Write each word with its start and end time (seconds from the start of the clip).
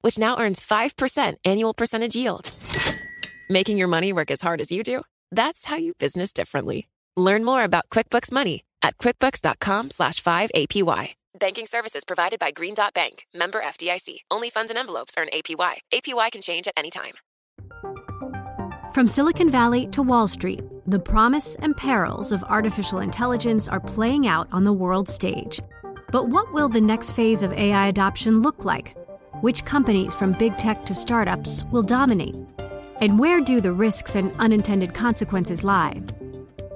which 0.00 0.18
now 0.18 0.38
earns 0.38 0.60
5% 0.60 1.34
annual 1.44 1.74
percentage 1.74 2.16
yield. 2.16 2.50
Making 3.50 3.78
your 3.78 3.88
money 3.88 4.12
work 4.12 4.30
as 4.30 4.40
hard 4.40 4.60
as 4.60 4.70
you 4.70 4.82
do? 4.82 5.02
That's 5.30 5.64
how 5.66 5.76
you 5.76 5.94
business 5.94 6.32
differently. 6.32 6.88
Learn 7.16 7.44
more 7.44 7.64
about 7.64 7.88
QuickBooks 7.90 8.30
Money 8.30 8.64
at 8.82 8.98
quickbooks.com 8.98 9.90
slash 9.90 10.22
5APY. 10.22 11.14
Banking 11.38 11.66
services 11.66 12.04
provided 12.04 12.38
by 12.40 12.50
Green 12.50 12.74
Dot 12.74 12.94
Bank, 12.94 13.26
member 13.34 13.60
FDIC. 13.60 14.20
Only 14.30 14.50
funds 14.50 14.70
and 14.70 14.78
envelopes 14.78 15.14
earn 15.18 15.28
APY. 15.32 15.78
APY 15.92 16.32
can 16.32 16.42
change 16.42 16.66
at 16.66 16.74
any 16.76 16.90
time. 16.90 17.14
From 18.92 19.06
Silicon 19.06 19.50
Valley 19.50 19.86
to 19.88 20.02
Wall 20.02 20.26
Street, 20.26 20.60
the 20.86 20.98
promise 20.98 21.54
and 21.56 21.76
perils 21.76 22.32
of 22.32 22.42
artificial 22.44 23.00
intelligence 23.00 23.68
are 23.68 23.80
playing 23.80 24.26
out 24.26 24.48
on 24.50 24.64
the 24.64 24.72
world 24.72 25.08
stage. 25.08 25.60
But 26.10 26.28
what 26.28 26.52
will 26.52 26.68
the 26.68 26.80
next 26.80 27.12
phase 27.12 27.42
of 27.42 27.52
AI 27.52 27.88
adoption 27.88 28.40
look 28.40 28.64
like? 28.64 28.96
Which 29.40 29.64
companies, 29.64 30.16
from 30.16 30.32
big 30.32 30.58
tech 30.58 30.82
to 30.82 30.94
startups, 30.96 31.62
will 31.70 31.84
dominate? 31.84 32.36
And 33.00 33.20
where 33.20 33.40
do 33.40 33.60
the 33.60 33.72
risks 33.72 34.16
and 34.16 34.34
unintended 34.40 34.94
consequences 34.94 35.62
lie? 35.62 36.02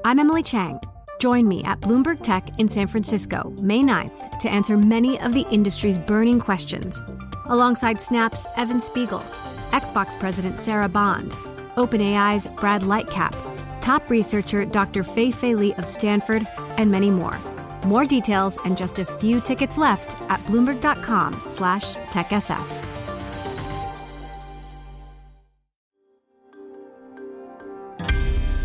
I'm 0.04 0.20
Emily 0.20 0.44
Chang. 0.44 0.78
Join 1.18 1.48
me 1.48 1.64
at 1.64 1.80
Bloomberg 1.80 2.22
Tech 2.22 2.60
in 2.60 2.68
San 2.68 2.86
Francisco, 2.86 3.52
May 3.62 3.80
9th, 3.80 4.38
to 4.38 4.48
answer 4.48 4.76
many 4.76 5.18
of 5.18 5.34
the 5.34 5.44
industry's 5.50 5.98
burning 5.98 6.38
questions, 6.38 7.02
alongside 7.46 8.00
Snap's 8.00 8.46
Evan 8.56 8.80
Spiegel, 8.80 9.24
Xbox 9.72 10.16
President 10.20 10.60
Sarah 10.60 10.88
Bond, 10.88 11.32
OpenAI's 11.74 12.46
Brad 12.46 12.82
Lightcap, 12.82 13.34
top 13.80 14.08
researcher 14.08 14.64
Dr. 14.64 15.02
Fei 15.02 15.32
Fei 15.32 15.56
Li 15.56 15.74
of 15.74 15.86
Stanford, 15.88 16.46
and 16.78 16.92
many 16.92 17.10
more. 17.10 17.36
More 17.84 18.06
details 18.06 18.56
and 18.64 18.76
just 18.76 18.98
a 18.98 19.04
few 19.04 19.40
tickets 19.40 19.76
left 19.76 20.16
at 20.28 20.40
bloomberg.com 20.46 21.34
slash 21.46 21.96
techsf. 22.12 22.92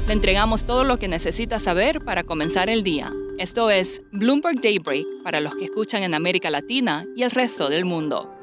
Le 0.07 0.13
entregamos 0.13 0.63
todo 0.63 0.85
lo 0.85 0.97
que 0.97 1.09
necesita 1.09 1.59
saber 1.59 1.99
para 1.99 2.23
comenzar 2.23 2.69
el 2.69 2.83
día. 2.83 3.11
Esto 3.37 3.69
es 3.69 4.01
Bloomberg 4.13 4.61
Daybreak 4.61 5.05
para 5.21 5.41
los 5.41 5.53
que 5.55 5.65
escuchan 5.65 6.01
en 6.03 6.13
América 6.13 6.49
Latina 6.49 7.03
y 7.15 7.23
el 7.23 7.31
resto 7.31 7.67
del 7.69 7.83
mundo. 7.83 8.36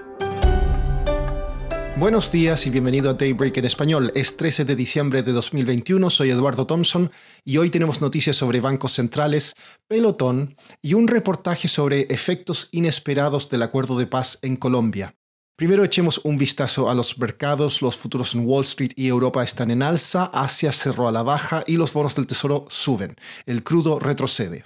Buenos 1.97 2.33
días 2.33 2.67
y 2.67 2.71
bienvenido 2.71 3.09
a 3.09 3.15
Daybreak 3.15 3.57
en 3.59 3.67
español. 3.67 4.11
Es 4.17 4.37
13 4.37 4.65
de 4.65 4.75
diciembre 4.75 5.23
de 5.23 5.31
2021, 5.31 6.11
soy 6.11 6.31
Eduardo 6.31 6.67
Thompson 6.67 7.09
y 7.45 7.59
hoy 7.59 7.71
tenemos 7.71 8.01
noticias 8.01 8.35
sobre 8.35 8.61
bancos 8.61 8.95
centrales, 8.95 9.55
pelotón 9.87 10.57
y 10.83 10.95
un 10.95 11.07
reportaje 11.07 11.69
sobre 11.69 12.09
efectos 12.11 12.69
inesperados 12.73 13.49
del 13.49 13.63
acuerdo 13.63 13.97
de 13.97 14.09
paz 14.09 14.41
en 14.43 14.57
Colombia. 14.57 15.15
Primero 15.57 15.85
echemos 15.85 16.21
un 16.25 16.37
vistazo 16.37 16.91
a 16.91 16.97
los 16.97 17.17
mercados, 17.17 17.81
los 17.81 17.97
futuros 17.97 18.35
en 18.35 18.45
Wall 18.45 18.65
Street 18.65 18.91
y 18.97 19.07
Europa 19.07 19.45
están 19.45 19.71
en 19.71 19.81
alza, 19.81 20.25
Asia 20.35 20.73
cerró 20.73 21.07
a 21.07 21.13
la 21.13 21.23
baja 21.23 21.63
y 21.65 21.77
los 21.77 21.93
bonos 21.93 22.17
del 22.17 22.27
tesoro 22.27 22.67
suben, 22.71 23.15
el 23.47 23.63
crudo 23.63 24.01
retrocede. 24.01 24.65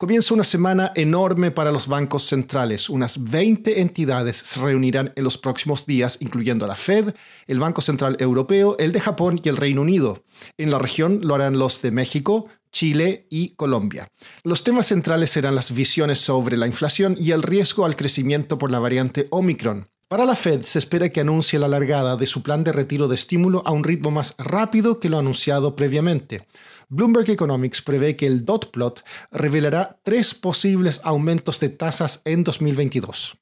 Comienza 0.00 0.32
una 0.32 0.44
semana 0.44 0.92
enorme 0.94 1.50
para 1.50 1.70
los 1.70 1.86
bancos 1.86 2.22
centrales. 2.22 2.88
Unas 2.88 3.22
20 3.22 3.82
entidades 3.82 4.34
se 4.34 4.58
reunirán 4.58 5.12
en 5.14 5.24
los 5.24 5.36
próximos 5.36 5.84
días, 5.84 6.16
incluyendo 6.22 6.66
la 6.66 6.74
Fed, 6.74 7.12
el 7.46 7.60
Banco 7.60 7.82
Central 7.82 8.16
Europeo, 8.18 8.76
el 8.78 8.92
de 8.92 9.00
Japón 9.00 9.42
y 9.44 9.50
el 9.50 9.58
Reino 9.58 9.82
Unido. 9.82 10.24
En 10.56 10.70
la 10.70 10.78
región 10.78 11.20
lo 11.22 11.34
harán 11.34 11.58
los 11.58 11.82
de 11.82 11.90
México, 11.90 12.46
Chile 12.72 13.26
y 13.28 13.50
Colombia. 13.56 14.08
Los 14.42 14.64
temas 14.64 14.86
centrales 14.86 15.28
serán 15.28 15.54
las 15.54 15.74
visiones 15.74 16.18
sobre 16.18 16.56
la 16.56 16.66
inflación 16.66 17.14
y 17.20 17.32
el 17.32 17.42
riesgo 17.42 17.84
al 17.84 17.94
crecimiento 17.94 18.56
por 18.56 18.70
la 18.70 18.78
variante 18.78 19.26
Omicron. 19.28 19.86
Para 20.10 20.24
la 20.24 20.34
Fed 20.34 20.62
se 20.62 20.80
espera 20.80 21.10
que 21.10 21.20
anuncie 21.20 21.58
la 21.58 21.68
largada 21.68 22.16
de 22.16 22.26
su 22.26 22.42
plan 22.42 22.64
de 22.64 22.72
retiro 22.72 23.06
de 23.06 23.14
estímulo 23.14 23.62
a 23.64 23.70
un 23.70 23.84
ritmo 23.84 24.10
más 24.10 24.34
rápido 24.38 24.98
que 24.98 25.08
lo 25.08 25.18
anunciado 25.18 25.76
previamente. 25.76 26.48
Bloomberg 26.92 27.30
Economics 27.30 27.82
prevé 27.82 28.16
que 28.16 28.26
el 28.26 28.44
dot 28.44 28.72
plot 28.72 29.04
revelará 29.30 30.00
tres 30.02 30.34
posibles 30.34 31.00
aumentos 31.04 31.60
de 31.60 31.68
tasas 31.68 32.20
en 32.24 32.42
2022. 32.42 33.36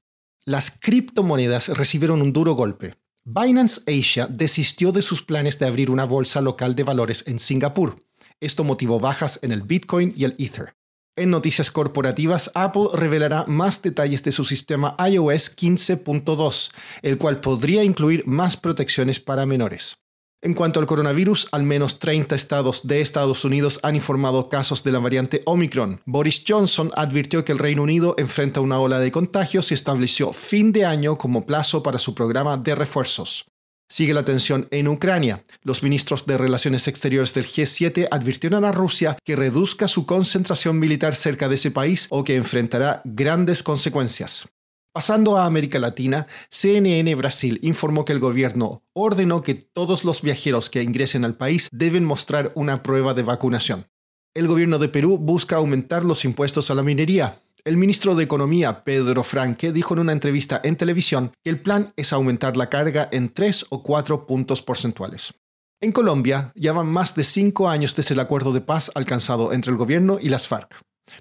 Las 0.45 0.71
criptomonedas 0.71 1.69
recibieron 1.69 2.21
un 2.21 2.35
duro 2.35 2.53
golpe. 2.53 2.97
Binance 3.25 3.81
Asia 3.87 4.27
desistió 4.27 4.93
de 4.93 5.01
sus 5.01 5.23
planes 5.23 5.59
de 5.59 5.67
abrir 5.67 5.91
una 5.91 6.05
bolsa 6.05 6.43
local 6.43 6.77
de 6.77 6.83
valores 6.83 7.25
en 7.27 7.39
Singapur. 7.39 7.97
Esto 8.39 8.65
motivó 8.65 9.01
bajas 9.01 9.39
en 9.43 9.53
el 9.53 9.63
Bitcoin 9.63 10.13
y 10.15 10.25
el 10.25 10.35
Ether. 10.39 10.75
En 11.17 11.31
noticias 11.31 11.71
corporativas, 11.71 12.51
Apple 12.55 12.89
revelará 12.93 13.47
más 13.47 13.81
detalles 13.81 14.23
de 14.25 14.33
su 14.33 14.45
sistema 14.45 14.95
iOS 14.99 15.57
15.2, 15.57 16.71
el 17.01 17.17
cual 17.17 17.41
podría 17.41 17.83
incluir 17.83 18.27
más 18.27 18.59
protecciones 18.59 19.21
para 19.21 19.47
menores. 19.47 19.97
En 20.41 20.55
cuanto 20.55 20.79
al 20.79 20.87
coronavirus, 20.87 21.49
al 21.51 21.65
menos 21.65 21.99
30 21.99 22.37
estados 22.37 22.87
de 22.87 23.01
Estados 23.01 23.45
Unidos 23.45 23.81
han 23.83 23.97
informado 23.97 24.49
casos 24.49 24.85
de 24.85 24.93
la 24.93 25.01
variante 25.01 25.43
Omicron. 25.47 26.01
Boris 26.07 26.45
Johnson 26.47 26.93
advirtió 26.97 27.45
que 27.45 27.51
el 27.51 27.59
Reino 27.59 27.83
Unido 27.83 28.15
enfrenta 28.19 28.61
una 28.61 28.79
ola 28.79 29.01
de 29.01 29.11
contagios 29.11 29.73
y 29.73 29.75
estableció 29.75 30.33
fin 30.33 30.71
de 30.71 30.87
año 30.87 31.19
como 31.19 31.45
plazo 31.45 31.83
para 31.83 31.99
su 31.99 32.15
programa 32.15 32.57
de 32.57 32.77
refuerzos. 32.77 33.47
Sigue 33.91 34.15
la 34.15 34.25
tensión 34.25 34.69
en 34.71 34.87
Ucrania. 34.87 35.43
Los 35.63 35.83
ministros 35.83 36.25
de 36.25 36.39
Relaciones 36.39 36.87
Exteriores 36.87 37.35
del 37.35 37.47
G7 37.47 38.07
advirtieron 38.09 38.65
a 38.65 38.71
Rusia 38.71 39.19
que 39.25 39.35
reduzca 39.35 39.89
su 39.89 40.07
concentración 40.07 40.79
militar 40.79 41.17
cerca 41.17 41.49
de 41.49 41.57
ese 41.57 41.73
país 41.73 42.07
o 42.11 42.23
que 42.23 42.37
enfrentará 42.37 43.03
grandes 43.05 43.65
consecuencias. 43.65 44.49
Pasando 44.99 45.37
a 45.39 45.45
América 45.45 45.79
Latina, 45.79 46.27
CNN 46.51 47.15
Brasil 47.15 47.61
informó 47.63 48.05
que 48.05 48.13
el 48.13 48.19
gobierno 48.19 48.83
ordenó 48.95 49.45
que 49.45 49.55
todos 49.55 50.03
los 50.03 50.23
viajeros 50.23 50.71
que 50.71 50.83
ingresen 50.83 51.25
al 51.25 51.37
país 51.37 51.69
deben 51.71 52.05
mostrar 52.05 52.51
una 52.57 52.83
prueba 52.83 53.15
de 53.15 53.23
vacunación. 53.23 53.87
El 54.35 54.49
gobierno 54.49 54.81
de 54.81 54.89
Perú 54.89 55.17
busca 55.17 55.55
aumentar 55.55 56.05
los 56.05 56.25
impuestos 56.25 56.73
a 56.73 56.75
la 56.75 56.83
minería. 56.83 57.39
El 57.65 57.77
ministro 57.77 58.17
de 58.17 58.25
Economía, 58.25 58.83
Pedro 58.83 59.23
Franque, 59.23 59.71
dijo 59.71 59.95
en 59.95 60.01
una 60.01 60.11
entrevista 60.11 60.61
en 60.65 60.75
televisión 60.75 61.31
que 61.45 61.51
el 61.51 61.61
plan 61.61 61.93
es 61.95 62.13
aumentar 62.13 62.57
la 62.57 62.69
carga 62.69 63.09
en 63.13 63.29
tres 63.29 63.67
o 63.69 63.85
cuatro 63.85 64.27
puntos 64.27 64.63
porcentuales. 64.63 65.33
En 65.81 65.93
Colombia, 65.93 66.51
ya 66.57 66.73
van 66.73 66.89
más 66.89 67.15
de 67.15 67.23
cinco 67.23 67.69
años 67.69 67.95
desde 67.95 68.15
el 68.15 68.21
acuerdo 68.21 68.53
de 68.53 68.63
paz 68.63 68.91
alcanzado 68.97 69.53
entre 69.53 69.71
el 69.71 69.77
gobierno 69.79 70.19
y 70.21 70.29
las 70.29 70.49
FARC. 70.49 70.75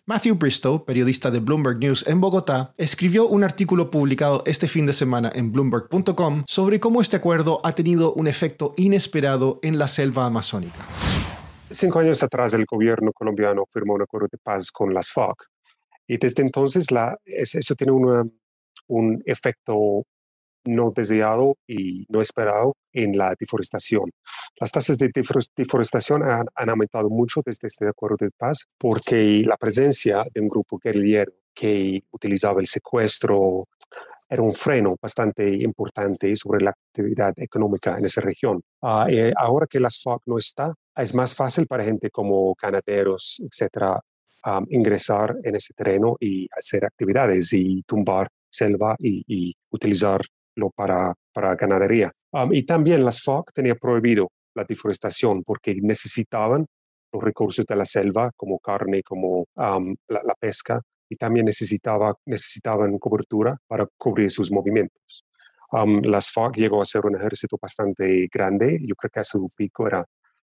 Matthew 0.06 0.36
Bristow, 0.36 0.86
periodista 0.86 1.32
de 1.32 1.40
Bloomberg 1.40 1.80
News 1.80 2.06
en 2.08 2.22
Bogotá, 2.22 2.74
escribió 2.78 3.28
un 3.28 3.44
artículo 3.44 3.92
publicado 3.92 4.44
este 4.46 4.68
fin 4.68 4.86
de 4.86 4.94
semana 4.94 5.32
en 5.34 5.52
bloomberg.com 5.52 6.44
sobre 6.48 6.80
cómo 6.80 7.02
este 7.02 7.18
acuerdo 7.18 7.60
ha 7.64 7.74
tenido 7.74 8.14
un 8.14 8.28
efecto 8.28 8.74
inesperado 8.78 9.60
en 9.64 9.78
la 9.78 9.88
selva 9.88 10.26
amazónica. 10.26 10.86
Cinco 11.70 12.00
años 12.00 12.24
atrás 12.24 12.54
el 12.54 12.66
gobierno 12.66 13.12
colombiano 13.14 13.66
firmó 13.72 13.94
un 13.94 14.02
acuerdo 14.02 14.28
de 14.32 14.38
paz 14.38 14.72
con 14.72 14.94
las 14.94 15.12
FARC 15.12 15.44
y 16.08 16.18
desde 16.18 16.42
entonces 16.42 16.92
la, 16.92 17.18
eso 17.26 17.76
tiene 17.76 17.92
un 18.88 19.24
efecto 19.26 20.04
no 20.66 20.92
deseado 20.92 21.58
y 21.68 22.06
no 22.10 22.22
esperado 22.22 22.76
en 22.94 23.18
la 23.18 23.36
deforestación. 23.40 24.10
Las 24.60 24.72
tasas 24.72 24.98
de 24.98 25.12
deforestación 25.56 26.24
han, 26.24 26.70
aumentado 26.70 27.10
mucho 27.10 27.42
desde 27.46 27.68
este 27.68 27.88
acuerdo 27.88 28.18
de 28.20 28.32
paz 28.32 28.66
porque 28.78 29.44
la 29.46 29.58
presencia 29.58 30.24
de 30.34 30.42
un 30.42 30.50
grupo 30.50 30.78
guerrillero 30.84 31.32
que 31.54 32.04
utilizaba 32.12 32.60
el 32.60 32.68
secuestro 32.68 33.66
era 34.30 34.42
un 34.42 34.54
freno 34.54 34.96
bastante 35.02 35.48
importante 35.48 36.36
sobre 36.36 36.64
la 36.64 36.72
actividad 36.72 37.34
económica 37.38 37.98
en 37.98 38.06
esa 38.06 38.22
región. 38.22 38.62
Ah, 38.82 39.08
eh, 39.10 39.32
ahora 39.36 39.68
que 39.70 39.80
las 39.80 40.02
FARC 40.02 40.22
no 40.26 40.38
está, 40.38 40.74
es 40.96 41.14
más 41.14 41.34
fácil 41.34 41.66
para 41.66 41.84
gente 41.84 42.10
como 42.10 42.54
ganaderos, 42.62 43.42
etcétera, 43.50 44.00
ingresar 44.70 45.36
en 45.44 45.56
ese 45.56 45.74
terreno 45.74 46.16
y 46.20 46.48
hacer 46.58 46.86
actividades 46.86 47.52
y 47.54 47.84
tumbar 47.84 48.30
selva 48.50 48.96
y 49.00 49.54
utilizar 49.72 50.22
para, 50.76 51.14
para 51.34 51.56
ganadería. 51.56 52.12
y 52.52 52.64
también 52.64 53.06
las 53.06 53.22
FARC 53.22 53.54
tenía 53.54 53.76
prohibido 53.76 54.30
la 54.56 54.64
deforestación 54.64 55.44
porque 55.44 55.76
necesitaban 55.82 56.66
los 57.14 57.24
recursos 57.24 57.66
de 57.66 57.76
la 57.76 57.86
selva 57.86 58.32
como 58.36 58.60
carne, 58.60 59.02
como 59.04 59.46
la, 59.56 60.36
pesca 60.40 60.82
y 61.10 61.16
también 61.16 61.46
necesitaba, 61.46 62.16
necesitaban 62.26 62.98
cobertura 62.98 63.58
para 63.68 63.88
cubrir 63.98 64.30
sus 64.30 64.52
movimientos. 64.52 65.24
las 66.04 66.32
FARC 66.32 66.56
llegó 66.56 66.82
a 66.82 66.86
ser 66.86 67.06
un 67.06 67.16
ejército 67.16 67.58
bastante 67.62 68.28
grande. 68.32 68.80
Yo 68.82 68.96
creo 68.96 69.12
que 69.12 69.20
a 69.20 69.24
su 69.24 69.48
pico 69.56 69.88
era 69.88 70.04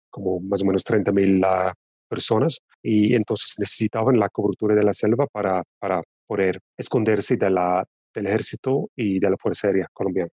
como 0.09 0.39
más 0.39 0.63
o 0.63 0.65
menos 0.65 0.83
30 0.83 1.11
mil 1.11 1.43
ah, 1.43 1.73
personas 2.09 2.59
y 2.81 3.13
entonces 3.13 3.55
necesitaban 3.59 4.17
la 4.17 4.29
cobertura 4.29 4.73
de 4.73 4.83
la 4.83 4.93
selva 4.93 5.27
para, 5.27 5.61
para 5.79 6.01
poder 6.25 6.59
esconderse 6.77 7.37
de 7.37 7.49
la, 7.51 7.85
del 8.13 8.27
ejército 8.27 8.89
y 8.95 9.19
de 9.19 9.29
la 9.29 9.37
Fuerza 9.37 9.67
Aérea 9.67 9.87
colombiana. 9.93 10.31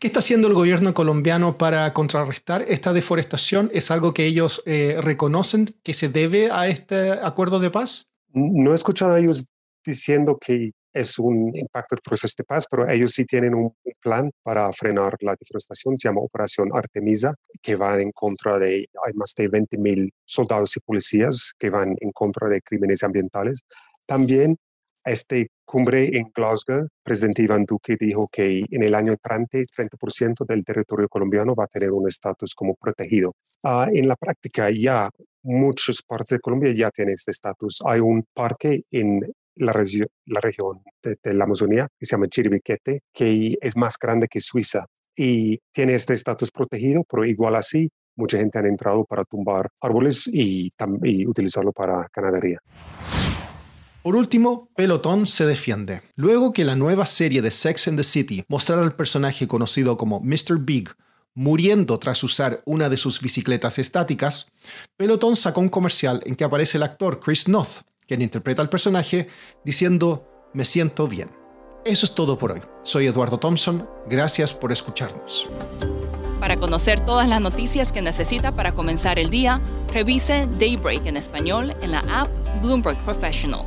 ¿Qué 0.00 0.06
está 0.06 0.20
haciendo 0.20 0.46
el 0.46 0.54
gobierno 0.54 0.94
colombiano 0.94 1.58
para 1.58 1.92
contrarrestar 1.92 2.62
esta 2.68 2.92
deforestación? 2.92 3.68
¿Es 3.72 3.90
algo 3.90 4.14
que 4.14 4.26
ellos 4.26 4.62
eh, 4.64 4.96
reconocen 5.02 5.74
que 5.82 5.92
se 5.92 6.08
debe 6.08 6.50
a 6.52 6.68
este 6.68 7.10
acuerdo 7.10 7.58
de 7.58 7.70
paz? 7.70 8.06
No 8.32 8.72
he 8.72 8.76
escuchado 8.76 9.14
a 9.14 9.18
ellos 9.18 9.46
diciendo 9.84 10.38
que 10.38 10.70
es 10.92 11.18
un 11.18 11.54
impacto 11.56 11.96
del 11.96 12.02
proceso 12.02 12.34
de 12.38 12.44
paz, 12.44 12.66
pero 12.70 12.88
ellos 12.88 13.12
sí 13.12 13.24
tienen 13.24 13.54
un 13.54 13.74
plan 14.00 14.30
para 14.42 14.72
frenar 14.72 15.16
la 15.20 15.34
deforestación, 15.38 15.96
se 15.98 16.08
llama 16.08 16.20
Operación 16.20 16.70
Artemisa, 16.72 17.34
que 17.62 17.76
va 17.76 18.00
en 18.00 18.10
contra 18.12 18.58
de, 18.58 18.86
hay 19.04 19.12
más 19.14 19.34
de 19.36 19.48
20 19.48 19.78
mil 19.78 20.12
soldados 20.24 20.76
y 20.76 20.80
policías 20.80 21.52
que 21.58 21.70
van 21.70 21.94
en 22.00 22.12
contra 22.12 22.48
de 22.48 22.60
crímenes 22.62 23.02
ambientales. 23.02 23.62
También 24.06 24.56
este 25.04 25.48
cumbre 25.64 26.16
en 26.16 26.30
Glasgow, 26.34 26.88
presidente 27.02 27.42
Iván 27.42 27.64
Duque 27.64 27.96
dijo 27.98 28.28
que 28.30 28.64
en 28.70 28.82
el 28.82 28.94
año 28.94 29.12
entrante 29.12 29.64
30% 29.64 30.46
del 30.46 30.64
territorio 30.64 31.08
colombiano 31.08 31.54
va 31.54 31.64
a 31.64 31.68
tener 31.68 31.90
un 31.90 32.08
estatus 32.08 32.54
como 32.54 32.74
protegido. 32.74 33.34
Ah, 33.64 33.88
en 33.92 34.08
la 34.08 34.16
práctica 34.16 34.70
ya 34.70 35.10
muchas 35.42 36.02
partes 36.02 36.36
de 36.36 36.40
Colombia 36.40 36.72
ya 36.74 36.90
tienen 36.90 37.14
este 37.14 37.30
estatus. 37.30 37.80
Hay 37.86 38.00
un 38.00 38.24
parque 38.34 38.80
en 38.90 39.20
la, 39.56 39.72
la 40.26 40.40
región 40.40 40.82
de, 41.02 41.34
la 41.34 41.44
Amazonía 41.44 41.88
que 41.98 42.06
se 42.06 42.12
llama 42.12 42.28
Chiribiquete, 42.28 43.00
que 43.12 43.56
es 43.60 43.76
más 43.76 43.96
grande 44.00 44.28
que 44.28 44.40
Suiza 44.40 44.86
y 45.16 45.58
tiene 45.72 45.94
este 45.94 46.14
estatus 46.14 46.50
protegido, 46.50 47.04
pero 47.10 47.24
igual 47.24 47.56
así 47.56 47.90
mucha 48.16 48.38
gente 48.38 48.58
ha 48.58 48.62
entrado 48.62 49.04
para 49.04 49.24
tumbar 49.24 49.68
árboles 49.80 50.28
y, 50.32 50.70
y 51.02 51.26
utilizarlo 51.26 51.72
para 51.72 52.06
ganadería. 52.14 52.58
Por 54.08 54.16
último, 54.16 54.70
Pelotón 54.74 55.26
se 55.26 55.44
defiende. 55.44 56.00
Luego 56.16 56.54
que 56.54 56.64
la 56.64 56.76
nueva 56.76 57.04
serie 57.04 57.42
de 57.42 57.50
Sex 57.50 57.88
and 57.88 57.98
the 57.98 58.02
City 58.02 58.42
mostrara 58.48 58.80
al 58.80 58.96
personaje 58.96 59.46
conocido 59.46 59.98
como 59.98 60.18
Mr. 60.20 60.60
Big 60.60 60.88
muriendo 61.34 61.98
tras 61.98 62.24
usar 62.24 62.62
una 62.64 62.88
de 62.88 62.96
sus 62.96 63.20
bicicletas 63.20 63.78
estáticas, 63.78 64.46
Pelotón 64.96 65.36
sacó 65.36 65.60
un 65.60 65.68
comercial 65.68 66.22
en 66.24 66.36
que 66.36 66.44
aparece 66.44 66.78
el 66.78 66.84
actor 66.84 67.20
Chris 67.20 67.48
Noth, 67.48 67.82
quien 68.06 68.22
interpreta 68.22 68.62
al 68.62 68.70
personaje, 68.70 69.28
diciendo, 69.62 70.26
me 70.54 70.64
siento 70.64 71.06
bien. 71.06 71.28
Eso 71.84 72.06
es 72.06 72.14
todo 72.14 72.38
por 72.38 72.52
hoy. 72.52 72.62
Soy 72.84 73.08
Eduardo 73.08 73.36
Thompson, 73.36 73.86
gracias 74.08 74.54
por 74.54 74.72
escucharnos. 74.72 75.46
Para 76.40 76.56
conocer 76.56 77.04
todas 77.04 77.28
las 77.28 77.42
noticias 77.42 77.92
que 77.92 78.00
necesita 78.00 78.52
para 78.52 78.72
comenzar 78.72 79.18
el 79.18 79.28
día, 79.28 79.60
revise 79.92 80.48
Daybreak 80.58 81.04
en 81.04 81.18
español 81.18 81.76
en 81.82 81.90
la 81.90 81.98
app 82.08 82.28
Bloomberg 82.62 82.96
Professional. 83.04 83.66